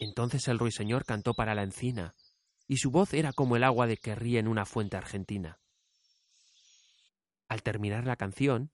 Entonces 0.00 0.48
el 0.48 0.58
ruiseñor 0.58 1.04
cantó 1.04 1.34
para 1.34 1.54
la 1.54 1.62
encina, 1.62 2.16
y 2.66 2.78
su 2.78 2.90
voz 2.90 3.14
era 3.14 3.32
como 3.32 3.56
el 3.56 3.62
agua 3.62 3.86
de 3.86 3.96
que 3.96 4.14
ríe 4.14 4.40
en 4.40 4.48
una 4.48 4.64
fuente 4.64 4.96
argentina. 4.96 5.60
Al 7.48 7.62
terminar 7.62 8.06
la 8.06 8.16
canción, 8.16 8.72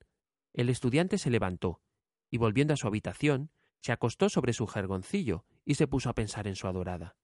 el 0.55 0.71
estudiante 0.71 1.19
se 1.19 1.31
levantó, 1.31 1.83
y 2.30 2.38
volviendo 2.38 2.75
a 2.75 2.76
su 2.76 2.87
habitación, 2.87 3.50
se 3.80 3.92
acostó 3.92 4.28
sobre 4.28 4.52
su 4.52 4.66
jergoncillo 4.66 5.44
y 5.64 5.75
se 5.75 5.87
puso 5.87 6.11
a 6.11 6.14
pensar 6.14 6.47
en 6.47 6.56
su 6.56 6.66
adorada. 6.66 7.16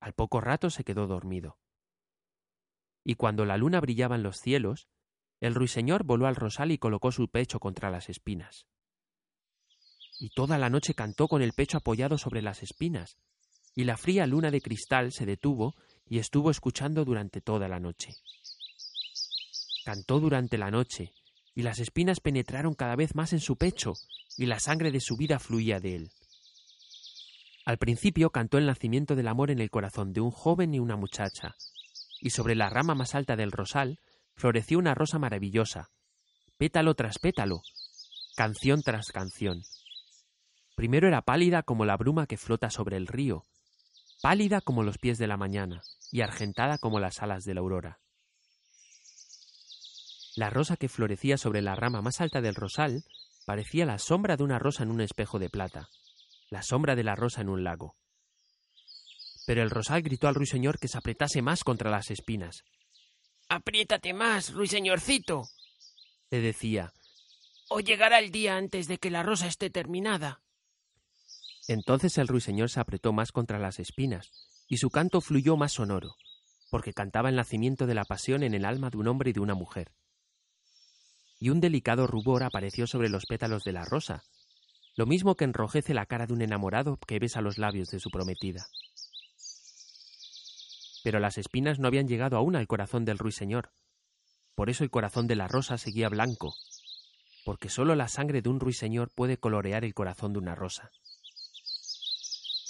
Al 0.00 0.12
poco 0.12 0.40
rato 0.40 0.70
se 0.70 0.84
quedó 0.84 1.06
dormido. 1.06 1.58
Y 3.04 3.14
cuando 3.14 3.44
la 3.44 3.56
luna 3.56 3.80
brillaba 3.80 4.16
en 4.16 4.22
los 4.22 4.38
cielos, 4.38 4.88
el 5.40 5.54
ruiseñor 5.54 6.04
voló 6.04 6.26
al 6.26 6.36
rosal 6.36 6.72
y 6.72 6.78
colocó 6.78 7.12
su 7.12 7.28
pecho 7.28 7.60
contra 7.60 7.90
las 7.90 8.08
espinas. 8.08 8.66
Y 10.18 10.30
toda 10.30 10.58
la 10.58 10.70
noche 10.70 10.94
cantó 10.94 11.28
con 11.28 11.42
el 11.42 11.52
pecho 11.52 11.78
apoyado 11.78 12.18
sobre 12.18 12.40
las 12.40 12.62
espinas, 12.62 13.18
y 13.74 13.84
la 13.84 13.96
fría 13.96 14.26
luna 14.26 14.50
de 14.50 14.60
cristal 14.60 15.12
se 15.12 15.26
detuvo 15.26 15.74
y 16.06 16.18
estuvo 16.18 16.50
escuchando 16.50 17.04
durante 17.04 17.40
toda 17.40 17.68
la 17.68 17.80
noche. 17.80 18.14
Cantó 19.84 20.20
durante 20.20 20.56
la 20.56 20.70
noche, 20.70 21.12
y 21.54 21.62
las 21.62 21.78
espinas 21.78 22.20
penetraron 22.20 22.74
cada 22.74 22.96
vez 22.96 23.14
más 23.14 23.32
en 23.32 23.40
su 23.40 23.56
pecho, 23.56 23.94
y 24.36 24.46
la 24.46 24.58
sangre 24.58 24.90
de 24.90 25.00
su 25.00 25.16
vida 25.16 25.38
fluía 25.38 25.80
de 25.80 25.96
él. 25.96 26.10
Al 27.64 27.78
principio 27.78 28.30
cantó 28.30 28.58
el 28.58 28.66
nacimiento 28.66 29.14
del 29.14 29.28
amor 29.28 29.50
en 29.50 29.60
el 29.60 29.70
corazón 29.70 30.12
de 30.12 30.20
un 30.20 30.30
joven 30.30 30.74
y 30.74 30.80
una 30.80 30.96
muchacha, 30.96 31.56
y 32.20 32.30
sobre 32.30 32.54
la 32.54 32.68
rama 32.68 32.94
más 32.94 33.14
alta 33.14 33.36
del 33.36 33.52
rosal 33.52 34.00
floreció 34.34 34.78
una 34.78 34.94
rosa 34.94 35.18
maravillosa, 35.18 35.90
pétalo 36.58 36.94
tras 36.94 37.18
pétalo, 37.18 37.62
canción 38.36 38.82
tras 38.82 39.12
canción. 39.12 39.62
Primero 40.76 41.06
era 41.06 41.22
pálida 41.22 41.62
como 41.62 41.84
la 41.84 41.96
bruma 41.96 42.26
que 42.26 42.36
flota 42.36 42.68
sobre 42.68 42.96
el 42.96 43.06
río, 43.06 43.46
pálida 44.22 44.60
como 44.60 44.82
los 44.82 44.98
pies 44.98 45.18
de 45.18 45.28
la 45.28 45.36
mañana 45.36 45.82
y 46.10 46.20
argentada 46.20 46.78
como 46.78 47.00
las 47.00 47.22
alas 47.22 47.44
de 47.44 47.54
la 47.54 47.60
aurora. 47.60 48.00
La 50.36 50.50
rosa 50.50 50.76
que 50.76 50.88
florecía 50.88 51.38
sobre 51.38 51.62
la 51.62 51.76
rama 51.76 52.02
más 52.02 52.20
alta 52.20 52.40
del 52.40 52.56
rosal 52.56 53.04
parecía 53.46 53.86
la 53.86 53.98
sombra 53.98 54.36
de 54.36 54.42
una 54.42 54.58
rosa 54.58 54.82
en 54.82 54.90
un 54.90 55.00
espejo 55.00 55.38
de 55.38 55.48
plata, 55.48 55.88
la 56.50 56.62
sombra 56.62 56.96
de 56.96 57.04
la 57.04 57.14
rosa 57.14 57.40
en 57.40 57.48
un 57.48 57.62
lago. 57.62 57.96
Pero 59.46 59.62
el 59.62 59.70
rosal 59.70 60.02
gritó 60.02 60.26
al 60.26 60.34
ruiseñor 60.34 60.80
que 60.80 60.88
se 60.88 60.98
apretase 60.98 61.40
más 61.40 61.62
contra 61.62 61.90
las 61.90 62.10
espinas. 62.10 62.64
Apriétate 63.48 64.12
más, 64.12 64.52
ruiseñorcito, 64.52 65.44
le 66.30 66.40
decía. 66.40 66.92
O 67.68 67.78
llegará 67.78 68.18
el 68.18 68.32
día 68.32 68.56
antes 68.56 68.88
de 68.88 68.98
que 68.98 69.10
la 69.10 69.22
rosa 69.22 69.46
esté 69.46 69.70
terminada. 69.70 70.42
Entonces 71.68 72.18
el 72.18 72.26
ruiseñor 72.26 72.70
se 72.70 72.80
apretó 72.80 73.12
más 73.12 73.30
contra 73.30 73.60
las 73.60 73.78
espinas, 73.78 74.32
y 74.66 74.78
su 74.78 74.90
canto 74.90 75.20
fluyó 75.20 75.56
más 75.56 75.72
sonoro, 75.72 76.16
porque 76.70 76.92
cantaba 76.92 77.28
el 77.28 77.36
nacimiento 77.36 77.86
de 77.86 77.94
la 77.94 78.04
pasión 78.04 78.42
en 78.42 78.54
el 78.54 78.64
alma 78.64 78.90
de 78.90 78.96
un 78.96 79.06
hombre 79.06 79.30
y 79.30 79.32
de 79.32 79.40
una 79.40 79.54
mujer 79.54 79.92
y 81.44 81.50
un 81.50 81.60
delicado 81.60 82.06
rubor 82.06 82.42
apareció 82.42 82.86
sobre 82.86 83.10
los 83.10 83.26
pétalos 83.26 83.64
de 83.64 83.72
la 83.72 83.84
rosa, 83.84 84.24
lo 84.96 85.04
mismo 85.04 85.34
que 85.34 85.44
enrojece 85.44 85.92
la 85.92 86.06
cara 86.06 86.26
de 86.26 86.32
un 86.32 86.40
enamorado 86.40 86.96
que 86.96 87.18
besa 87.18 87.42
los 87.42 87.58
labios 87.58 87.90
de 87.90 88.00
su 88.00 88.08
prometida. 88.08 88.66
Pero 91.02 91.20
las 91.20 91.36
espinas 91.36 91.78
no 91.78 91.86
habían 91.86 92.08
llegado 92.08 92.38
aún 92.38 92.56
al 92.56 92.66
corazón 92.66 93.04
del 93.04 93.18
ruiseñor. 93.18 93.72
Por 94.54 94.70
eso 94.70 94.84
el 94.84 94.90
corazón 94.90 95.26
de 95.26 95.36
la 95.36 95.46
rosa 95.46 95.76
seguía 95.76 96.08
blanco, 96.08 96.54
porque 97.44 97.68
sólo 97.68 97.94
la 97.94 98.08
sangre 98.08 98.40
de 98.40 98.48
un 98.48 98.58
ruiseñor 98.58 99.10
puede 99.14 99.36
colorear 99.36 99.84
el 99.84 99.92
corazón 99.92 100.32
de 100.32 100.38
una 100.38 100.54
rosa. 100.54 100.92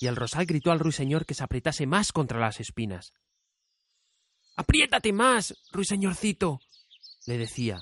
Y 0.01 0.09
el 0.09 0.17
rosal 0.17 0.47
gritó 0.47 0.73
al 0.73 0.81
ruiseñor 0.81 1.27
que 1.27 1.35
se 1.35 1.45
apretase 1.45 1.87
más 1.87 2.11
contra 2.11 2.41
las 2.41 2.59
espinas. 2.59 3.13
Apriétate 4.57 5.13
más, 5.13 5.55
ruiseñorcito, 5.71 6.59
le 7.27 7.39
decía, 7.39 7.79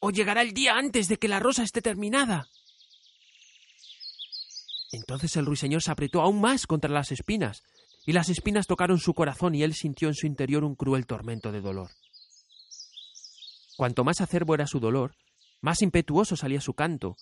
o 0.00 0.10
llegará 0.10 0.42
el 0.42 0.52
día 0.52 0.74
antes 0.74 1.08
de 1.08 1.18
que 1.18 1.28
la 1.28 1.38
rosa 1.38 1.62
esté 1.62 1.82
terminada. 1.82 2.48
Entonces 4.92 5.36
el 5.36 5.46
ruiseñor 5.46 5.82
se 5.82 5.92
apretó 5.92 6.20
aún 6.20 6.40
más 6.40 6.66
contra 6.66 6.90
las 6.90 7.12
espinas, 7.12 7.62
y 8.06 8.12
las 8.12 8.28
espinas 8.28 8.66
tocaron 8.66 8.98
su 8.98 9.14
corazón 9.14 9.54
y 9.54 9.62
él 9.62 9.74
sintió 9.74 10.08
en 10.08 10.14
su 10.14 10.26
interior 10.26 10.64
un 10.64 10.74
cruel 10.74 11.06
tormento 11.06 11.52
de 11.52 11.60
dolor. 11.60 11.90
Cuanto 13.76 14.04
más 14.04 14.20
acerbo 14.20 14.54
era 14.54 14.66
su 14.66 14.80
dolor, 14.80 15.14
más 15.60 15.82
impetuoso 15.82 16.36
salía 16.36 16.60
su 16.60 16.74
canto, 16.74 17.16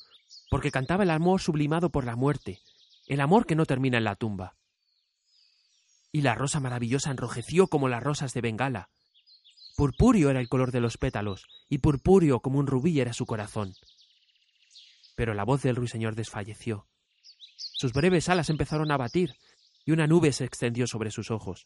porque 0.51 0.71
cantaba 0.71 1.03
el 1.03 1.11
amor 1.11 1.41
sublimado 1.41 1.91
por 1.91 2.05
la 2.05 2.17
muerte, 2.17 2.61
el 3.07 3.21
amor 3.21 3.47
que 3.47 3.57
no 3.57 3.67
termina 3.67 3.99
en 3.99 4.05
la 4.05 4.17
tumba. 4.17 4.55
Y 6.11 6.23
la 6.23 6.35
rosa 6.35 6.61
maravillosa 6.61 7.11
enrojeció 7.11 7.67
como 7.67 7.89
las 7.89 8.03
rosas 8.03 8.33
de 8.33 8.41
Bengala, 8.41 8.89
Purpúreo 9.79 10.29
era 10.29 10.41
el 10.41 10.49
color 10.49 10.73
de 10.73 10.81
los 10.81 10.99
pétalos, 10.99 11.47
y 11.69 11.79
purpúreo 11.79 12.41
como 12.41 12.59
un 12.59 12.67
rubí 12.67 12.99
era 12.99 13.13
su 13.13 13.27
corazón. 13.27 13.75
Pero 15.15 15.35
la 15.35 15.45
voz 15.45 15.63
del 15.63 15.77
ruiseñor 15.77 16.17
desfalleció. 16.17 16.89
Sus 17.55 17.93
breves 17.93 18.29
alas 18.29 18.51
empezaron 18.51 18.91
a 18.91 18.97
batir, 18.97 19.37
y 19.87 19.93
una 19.93 20.09
nube 20.09 20.33
se 20.33 20.45
extendió 20.45 20.89
sobre 20.89 21.13
sus 21.13 21.31
ojos. 21.31 21.63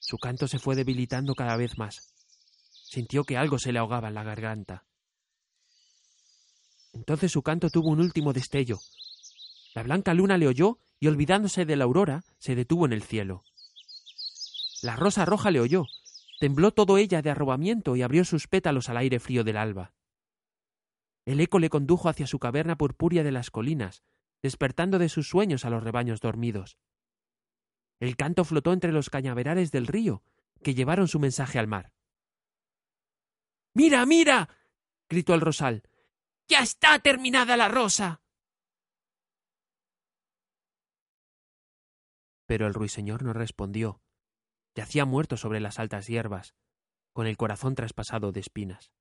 Su 0.00 0.18
canto 0.18 0.48
se 0.48 0.58
fue 0.58 0.74
debilitando 0.74 1.36
cada 1.36 1.56
vez 1.56 1.78
más. 1.78 2.12
Sintió 2.72 3.22
que 3.22 3.36
algo 3.36 3.60
se 3.60 3.70
le 3.70 3.78
ahogaba 3.78 4.08
en 4.08 4.14
la 4.14 4.24
garganta. 4.24 4.84
Entonces 6.92 7.30
su 7.30 7.42
canto 7.42 7.70
tuvo 7.70 7.90
un 7.90 8.00
último 8.00 8.32
destello. 8.32 8.78
La 9.76 9.84
blanca 9.84 10.12
luna 10.12 10.38
le 10.38 10.48
oyó 10.48 10.80
y 10.98 11.06
olvidándose 11.06 11.66
de 11.66 11.76
la 11.76 11.84
aurora, 11.84 12.24
se 12.40 12.56
detuvo 12.56 12.84
en 12.84 12.92
el 12.92 13.04
cielo. 13.04 13.44
La 14.82 14.96
rosa 14.96 15.24
roja 15.24 15.52
le 15.52 15.60
oyó, 15.60 15.84
tembló 16.38 16.72
todo 16.72 16.98
ella 16.98 17.22
de 17.22 17.30
arrobamiento 17.30 17.96
y 17.96 18.02
abrió 18.02 18.24
sus 18.24 18.48
pétalos 18.48 18.88
al 18.88 18.98
aire 18.98 19.20
frío 19.20 19.44
del 19.44 19.56
alba. 19.56 19.94
El 21.24 21.40
eco 21.40 21.58
le 21.58 21.70
condujo 21.70 22.08
hacia 22.08 22.26
su 22.26 22.38
caverna 22.38 22.76
purpúrea 22.76 23.24
de 23.24 23.32
las 23.32 23.50
colinas, 23.50 24.04
despertando 24.42 24.98
de 24.98 25.08
sus 25.08 25.28
sueños 25.28 25.64
a 25.64 25.70
los 25.70 25.82
rebaños 25.82 26.20
dormidos. 26.20 26.78
El 27.98 28.16
canto 28.16 28.44
flotó 28.44 28.72
entre 28.72 28.92
los 28.92 29.10
cañaverales 29.10 29.72
del 29.72 29.86
río, 29.86 30.22
que 30.62 30.74
llevaron 30.74 31.08
su 31.08 31.18
mensaje 31.18 31.58
al 31.58 31.66
mar. 31.66 31.92
¡Mira, 33.74 34.06
mira! 34.06 34.48
gritó 35.08 35.34
el 35.34 35.40
rosal. 35.40 35.82
¡Ya 36.48 36.60
está 36.60 36.98
terminada 36.98 37.56
la 37.56 37.68
rosa! 37.68 38.22
Pero 42.46 42.66
el 42.66 42.74
ruiseñor 42.74 43.24
no 43.24 43.32
respondió. 43.32 44.00
Yacía 44.76 45.06
muerto 45.06 45.38
sobre 45.38 45.58
las 45.58 45.78
altas 45.78 46.06
hierbas, 46.06 46.54
con 47.14 47.26
el 47.26 47.38
corazón 47.38 47.74
traspasado 47.74 48.30
de 48.30 48.40
espinas. 48.40 48.92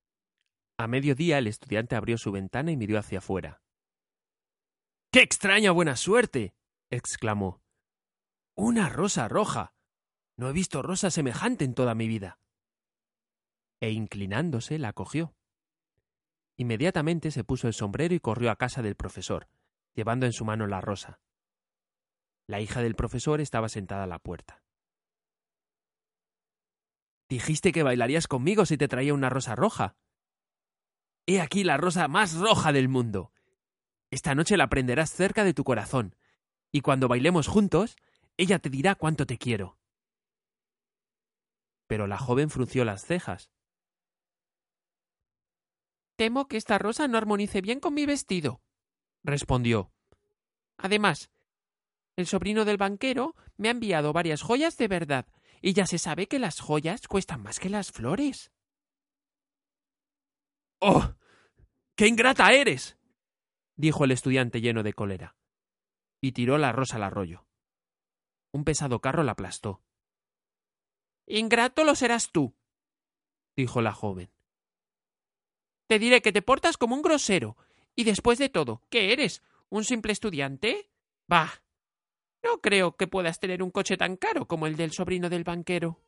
A 0.78 0.88
mediodía 0.88 1.38
el 1.38 1.48
estudiante 1.48 1.98
abrió 1.98 2.18
su 2.18 2.32
ventana 2.32 2.72
y 2.72 2.78
miró 2.78 2.98
hacia 2.98 3.20
afuera. 3.20 3.62
¡Qué 5.12 5.22
extraña 5.22 5.72
buena 5.72 5.98
suerte! 5.98 6.56
exclamó. 6.90 7.62
Una 8.56 8.88
rosa 8.88 9.28
roja. 9.28 9.74
No 10.38 10.50
he 10.50 10.54
visto 10.54 10.82
rosa 10.82 11.12
semejante 11.12 11.66
en 11.66 11.74
toda 11.74 11.94
mi 11.94 12.08
vida. 12.08 12.40
E 13.82 13.92
inclinándose 13.92 14.80
la 14.80 14.94
cogió. 14.94 15.36
Inmediatamente 16.58 17.32
se 17.32 17.44
puso 17.44 17.68
el 17.68 17.74
sombrero 17.74 18.16
y 18.16 18.22
corrió 18.22 18.50
a 18.50 18.56
casa 18.56 18.82
del 18.82 18.96
profesor, 18.96 19.50
llevando 19.94 20.26
en 20.26 20.32
su 20.32 20.46
mano 20.46 20.68
la 20.68 20.80
rosa. 20.80 21.20
La 22.48 22.62
hija 22.62 22.82
del 22.82 22.96
profesor 22.96 23.42
estaba 23.42 23.68
sentada 23.68 24.04
a 24.04 24.08
la 24.08 24.20
puerta. 24.20 24.65
Dijiste 27.28 27.72
que 27.72 27.84
bailarías 27.84 28.28
conmigo 28.28 28.66
si 28.66 28.78
te 28.78 28.88
traía 28.88 29.14
una 29.14 29.30
rosa 29.30 29.56
roja. 29.56 29.96
He 31.26 31.42
aquí 31.42 31.64
la 31.64 31.78
rosa 31.78 32.08
más 32.08 32.36
roja 32.36 32.72
del 32.72 32.88
mundo. 32.88 33.32
Esta 34.12 34.36
noche 34.36 34.58
la 34.58 34.70
prenderás 34.70 35.12
cerca 35.12 35.44
de 35.44 35.54
tu 35.54 35.64
corazón, 35.64 36.16
y 36.72 36.82
cuando 36.82 37.08
bailemos 37.08 37.48
juntos, 37.48 37.96
ella 38.38 38.60
te 38.60 38.70
dirá 38.70 38.96
cuánto 38.96 39.26
te 39.26 39.38
quiero. 39.38 39.78
Pero 41.88 42.06
la 42.06 42.18
joven 42.18 42.50
frunció 42.50 42.86
las 42.86 43.06
cejas. 43.06 43.50
Temo 46.16 46.48
que 46.48 46.58
esta 46.58 46.78
rosa 46.78 47.08
no 47.08 47.18
armonice 47.18 47.62
bien 47.62 47.80
con 47.80 47.94
mi 47.94 48.06
vestido, 48.06 48.62
respondió. 49.24 49.92
Además, 50.78 51.30
el 52.16 52.28
sobrino 52.28 52.64
del 52.66 52.78
banquero 52.78 53.36
me 53.58 53.68
ha 53.68 53.72
enviado 53.72 54.14
varias 54.14 54.42
joyas 54.42 54.78
de 54.78 54.88
verdad, 54.88 55.26
y 55.66 55.74
ya 55.74 55.88
se 55.88 55.98
sabe 55.98 56.28
que 56.28 56.38
las 56.38 56.60
joyas 56.60 57.08
cuestan 57.08 57.42
más 57.42 57.60
que 57.60 57.70
las 57.70 57.92
flores. 57.92 58.52
¡Oh! 60.80 61.16
¡Qué 61.96 62.06
ingrata 62.06 62.54
eres! 62.54 63.00
dijo 63.76 64.04
el 64.04 64.12
estudiante 64.12 64.62
lleno 64.62 64.84
de 64.84 64.94
cólera, 64.94 65.36
y 66.22 66.34
tiró 66.34 66.60
la 66.60 66.72
rosa 66.72 66.98
al 66.98 67.04
arroyo. 67.04 67.48
Un 68.52 68.64
pesado 68.64 69.02
carro 69.02 69.24
la 69.24 69.32
aplastó. 69.32 69.82
Ingrato 71.26 71.84
lo 71.84 71.96
serás 71.96 72.32
tú, 72.32 72.56
dijo 73.56 73.82
la 73.82 73.92
joven. 73.92 74.32
Te 75.88 75.98
diré 75.98 76.22
que 76.22 76.32
te 76.32 76.44
portas 76.44 76.78
como 76.78 76.94
un 76.94 77.02
grosero, 77.02 77.58
y 77.96 78.04
después 78.04 78.38
de 78.38 78.50
todo, 78.50 78.84
¿qué 78.92 79.14
eres? 79.14 79.42
¿Un 79.70 79.84
simple 79.84 80.14
estudiante? 80.14 80.92
Bah. 81.26 81.65
No 82.46 82.62
creo 82.62 82.96
que 82.96 83.08
puedas 83.08 83.40
tener 83.40 83.64
un 83.64 83.72
coche 83.72 83.98
tan 83.98 84.18
caro 84.18 84.48
como 84.48 84.68
el 84.68 84.76
del 84.76 84.92
sobrino 84.92 85.32
del 85.32 85.44
banquero. 85.44 86.00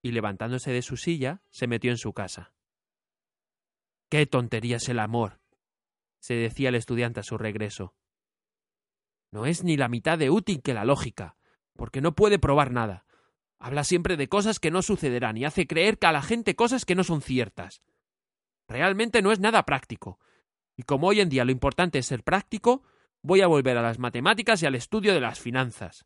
Y 0.00 0.12
levantándose 0.12 0.72
de 0.72 0.80
su 0.80 0.96
silla, 0.96 1.42
se 1.50 1.66
metió 1.66 1.90
en 1.90 1.98
su 1.98 2.14
casa. 2.14 2.54
Qué 4.08 4.24
tontería 4.24 4.76
es 4.76 4.88
el 4.88 4.98
amor, 4.98 5.38
se 6.18 6.34
decía 6.34 6.70
el 6.70 6.76
estudiante 6.76 7.20
a 7.20 7.24
su 7.24 7.36
regreso. 7.36 7.94
No 9.30 9.44
es 9.44 9.64
ni 9.64 9.76
la 9.76 9.88
mitad 9.88 10.18
de 10.18 10.30
útil 10.30 10.62
que 10.62 10.72
la 10.72 10.86
lógica, 10.86 11.36
porque 11.74 12.00
no 12.00 12.14
puede 12.14 12.38
probar 12.38 12.70
nada. 12.72 13.04
Habla 13.58 13.84
siempre 13.84 14.16
de 14.16 14.30
cosas 14.30 14.58
que 14.60 14.70
no 14.70 14.80
sucederán 14.80 15.36
y 15.36 15.44
hace 15.44 15.66
creer 15.66 15.98
a 16.00 16.12
la 16.12 16.22
gente 16.22 16.56
cosas 16.56 16.86
que 16.86 16.94
no 16.94 17.04
son 17.04 17.20
ciertas. 17.20 17.82
Realmente 18.66 19.20
no 19.20 19.30
es 19.30 19.40
nada 19.40 19.64
práctico. 19.64 20.18
Y 20.74 20.84
como 20.84 21.08
hoy 21.08 21.20
en 21.20 21.28
día 21.28 21.44
lo 21.44 21.52
importante 21.52 21.98
es 21.98 22.06
ser 22.06 22.24
práctico, 22.24 22.82
voy 23.22 23.40
a 23.40 23.46
volver 23.46 23.78
a 23.78 23.82
las 23.82 23.98
matemáticas 23.98 24.62
y 24.62 24.66
al 24.66 24.74
estudio 24.74 25.14
de 25.14 25.20
las 25.20 25.40
finanzas. 25.40 26.04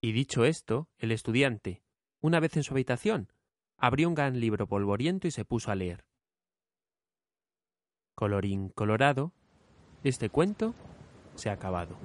Y 0.00 0.12
dicho 0.12 0.44
esto, 0.44 0.88
el 0.98 1.12
estudiante, 1.12 1.82
una 2.20 2.40
vez 2.40 2.56
en 2.56 2.62
su 2.62 2.74
habitación, 2.74 3.32
abrió 3.76 4.08
un 4.08 4.14
gran 4.14 4.40
libro 4.40 4.66
polvoriento 4.66 5.26
y 5.26 5.30
se 5.30 5.44
puso 5.44 5.70
a 5.70 5.74
leer. 5.74 6.04
Colorín 8.14 8.68
colorado, 8.70 9.32
este 10.04 10.28
cuento 10.28 10.74
se 11.34 11.50
ha 11.50 11.54
acabado 11.54 11.96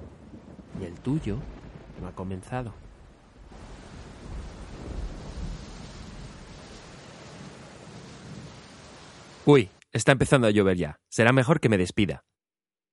y 0.80 0.84
el 0.84 0.98
tuyo 1.00 1.38
no 2.00 2.08
ha 2.08 2.14
comenzado. 2.14 2.72
Uy, 9.44 9.70
está 9.92 10.12
empezando 10.12 10.46
a 10.46 10.50
llover 10.50 10.76
ya. 10.76 11.00
Será 11.08 11.32
mejor 11.32 11.60
que 11.60 11.68
me 11.68 11.78
despida. 11.78 12.24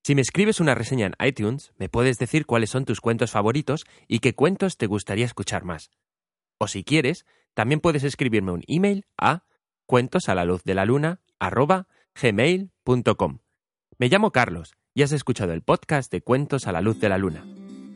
Si 0.05 0.13
me 0.13 0.21
escribes 0.21 0.59
una 0.59 0.75
reseña 0.75 1.07
en 1.07 1.15
iTunes, 1.27 1.73
me 1.79 1.89
puedes 1.89 2.19
decir 2.19 2.45
cuáles 2.45 2.69
son 2.69 2.85
tus 2.85 3.01
cuentos 3.01 3.31
favoritos 3.31 3.87
y 4.07 4.19
qué 4.19 4.35
cuentos 4.35 4.77
te 4.77 4.85
gustaría 4.85 5.25
escuchar 5.25 5.63
más. 5.63 5.89
O 6.59 6.67
si 6.67 6.83
quieres, 6.83 7.25
también 7.55 7.79
puedes 7.79 8.03
escribirme 8.03 8.51
un 8.51 8.61
email 8.67 9.07
a 9.17 9.45
cuentos 9.87 10.29
la. 13.15 13.39
Me 13.97 14.07
llamo 14.07 14.29
Carlos 14.29 14.75
y 14.93 15.01
has 15.01 15.11
escuchado 15.11 15.53
el 15.53 15.63
podcast 15.63 16.11
de 16.11 16.21
Cuentos 16.21 16.67
a 16.67 16.71
la 16.71 16.81
luz 16.81 16.99
de 16.99 17.09
la 17.09 17.17
luna. 17.17 17.43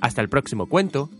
Hasta 0.01 0.21
el 0.21 0.29
próximo 0.29 0.67
cuento 0.67 1.11